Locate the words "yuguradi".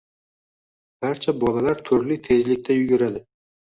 2.79-3.23